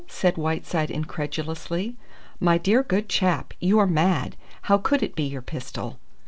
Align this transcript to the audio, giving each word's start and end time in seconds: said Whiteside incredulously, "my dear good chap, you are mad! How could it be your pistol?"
said 0.07 0.35
Whiteside 0.35 0.89
incredulously, 0.89 1.95
"my 2.39 2.57
dear 2.57 2.81
good 2.81 3.07
chap, 3.07 3.53
you 3.59 3.77
are 3.77 3.85
mad! 3.85 4.35
How 4.63 4.79
could 4.79 5.03
it 5.03 5.13
be 5.15 5.25
your 5.25 5.43
pistol?" 5.43 5.99